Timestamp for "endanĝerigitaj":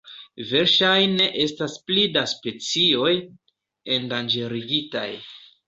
3.99-5.09